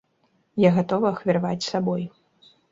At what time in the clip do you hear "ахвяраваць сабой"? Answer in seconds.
1.13-2.11